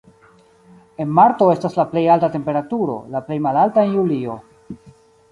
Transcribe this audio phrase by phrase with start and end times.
[1.03, 4.39] En marto estas la plej alta temperaturo, la plej malalta en julio.